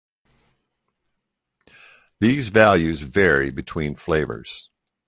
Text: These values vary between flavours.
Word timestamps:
These 2.19 2.47
values 2.49 3.01
vary 3.01 3.51
between 3.51 3.93
flavours. 3.95 4.71